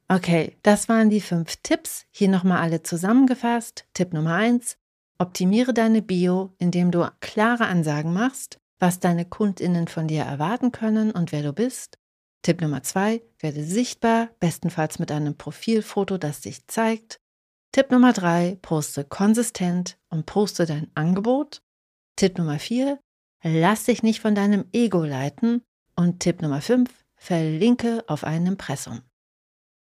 Okay, 0.09 0.57
das 0.63 0.89
waren 0.89 1.11
die 1.11 1.21
fünf 1.21 1.57
Tipps. 1.63 2.07
Hier 2.11 2.29
nochmal 2.29 2.63
alle 2.63 2.83
zusammengefasst. 2.83 3.87
Tipp 3.93 4.13
Nummer 4.13 4.35
eins: 4.35 4.79
Optimiere 5.19 5.75
deine 5.75 6.03
Bio, 6.03 6.55
indem 6.59 6.91
du 6.91 7.07
klare 7.21 7.67
Ansagen 7.67 8.13
machst, 8.13 8.59
was 8.79 9.01
deine 9.01 9.27
KundInnen 9.27 9.87
von 9.87 10.09
dir 10.09 10.23
erwarten 10.23 10.73
können 10.73 11.11
und 11.11 11.31
wer 11.31 11.43
du 11.43 11.53
bist. 11.53 11.99
Tipp 12.43 12.63
Nummer 12.63 12.83
zwei: 12.83 13.23
Werde 13.39 13.63
sichtbar, 13.63 14.31
bestenfalls 14.41 14.99
mit 14.99 15.13
einem 15.13 15.37
Profilfoto, 15.37 16.17
das 16.17 16.41
dich 16.41 16.67
zeigt. 16.69 17.21
Tipp 17.73 17.91
Nummer 17.91 18.15
drei, 18.15 18.59
poste 18.63 19.05
konsistent 19.05 19.99
und 20.09 20.25
poste 20.25 20.65
dein 20.65 20.91
Angebot. 20.95 21.61
Tipp 22.17 22.39
Nummer 22.39 22.59
vier, 22.59 22.99
lass 23.43 23.85
dich 23.85 24.03
nicht 24.03 24.21
von 24.21 24.35
deinem 24.35 24.65
Ego 24.73 25.05
leiten. 25.05 25.63
Und 25.95 26.21
Tipp 26.21 26.41
Nummer 26.41 26.63
fünf, 26.63 26.91
verlinke 27.17 28.05
auf 28.07 28.25
ein 28.25 28.47
Impressum. 28.47 29.03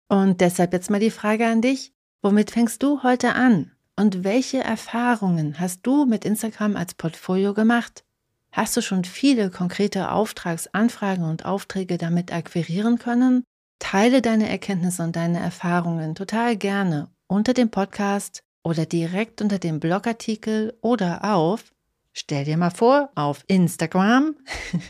Und 0.08 0.40
deshalb 0.42 0.74
jetzt 0.74 0.90
mal 0.90 1.00
die 1.00 1.10
Frage 1.10 1.46
an 1.46 1.62
dich, 1.62 1.94
womit 2.20 2.50
fängst 2.50 2.82
du 2.82 3.02
heute 3.02 3.34
an? 3.34 3.72
Und 3.96 4.24
welche 4.24 4.62
Erfahrungen 4.62 5.58
hast 5.58 5.86
du 5.86 6.04
mit 6.04 6.24
Instagram 6.24 6.76
als 6.76 6.94
Portfolio 6.94 7.54
gemacht? 7.54 8.04
Hast 8.52 8.76
du 8.76 8.82
schon 8.82 9.04
viele 9.04 9.50
konkrete 9.50 10.10
Auftragsanfragen 10.10 11.24
und 11.24 11.46
Aufträge 11.46 11.96
damit 11.96 12.32
akquirieren 12.32 12.98
können? 12.98 13.44
Teile 13.78 14.20
deine 14.20 14.50
Erkenntnisse 14.50 15.02
und 15.02 15.16
deine 15.16 15.38
Erfahrungen 15.38 16.14
total 16.14 16.56
gerne 16.56 17.08
unter 17.30 17.54
dem 17.54 17.70
Podcast 17.70 18.42
oder 18.64 18.86
direkt 18.86 19.40
unter 19.40 19.60
dem 19.60 19.78
Blogartikel 19.78 20.76
oder 20.80 21.32
auf, 21.32 21.72
stell 22.12 22.44
dir 22.44 22.56
mal 22.56 22.70
vor, 22.70 23.10
auf 23.14 23.44
Instagram. 23.46 24.36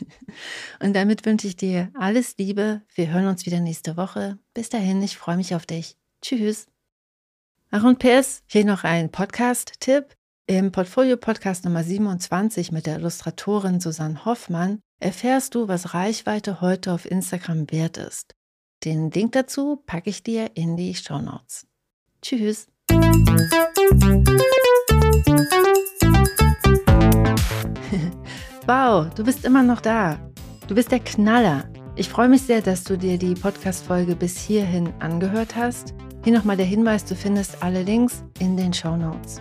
und 0.81 0.97
damit 0.97 1.27
wünsche 1.27 1.47
ich 1.47 1.57
dir 1.57 1.91
alles 1.95 2.37
Liebe. 2.39 2.81
Wir 2.95 3.09
hören 3.09 3.27
uns 3.27 3.45
wieder 3.45 3.61
nächste 3.61 3.99
Woche. 3.99 4.39
Bis 4.55 4.71
dahin, 4.71 5.03
ich 5.03 5.19
freue 5.19 5.37
mich 5.37 5.55
auf 5.55 5.67
dich. 5.67 5.99
Tschüss. 6.23 6.67
Ach 7.71 7.85
und 7.85 7.99
PS, 7.99 8.43
hier 8.47 8.65
noch 8.65 8.85
ein 8.85 9.13
Podcast-Tipp. 9.13 10.17
Im 10.47 10.73
Portfolio-Podcast 10.73 11.67
Nummer 11.67 11.85
27 11.85 12.73
mit 12.73 12.87
der 12.87 12.97
Illustratorin 12.97 13.81
Susanne 13.81 14.25
Hoffmann 14.25 14.81
erfährst 14.99 15.55
du, 15.55 15.69
was 15.69 15.95
Reichweite 15.95 16.63
heute 16.63 16.93
auf 16.93 17.09
Instagram 17.09 17.71
wert 17.71 17.99
ist. 17.99 18.35
Den 18.83 19.11
Link 19.11 19.33
dazu 19.33 19.77
packe 19.85 20.09
ich 20.09 20.23
dir 20.23 20.51
in 20.55 20.77
die 20.77 20.95
Show 20.95 21.19
Notes. 21.21 21.70
Tschüss. 22.23 22.69
wow, 28.67 29.09
du 29.15 29.25
bist 29.25 29.45
immer 29.45 29.63
noch 29.63 29.81
da. 29.81 30.19
Du 30.69 30.75
bist 30.75 30.93
der 30.93 31.01
Knaller. 31.01 31.65
Ich 31.97 32.09
freue 32.09 32.29
mich 32.29 32.43
sehr, 32.43 32.61
dass 32.61 32.85
du 32.85 32.99
dir 32.99 33.19
die 33.19 33.35
Podcast-Folge 33.35 34.15
bis 34.17 34.39
hierhin 34.39 34.93
angehört 35.01 35.57
hast. 35.57 35.95
Hier 36.23 36.35
nochmal 36.35 36.59
der 36.59 36.67
Hinweis, 36.67 37.05
du 37.05 37.15
findest 37.15 37.63
alle 37.63 37.83
Links 37.83 38.23
in 38.39 38.57
den 38.57 38.73
Show 38.73 38.97
Notes. 38.97 39.41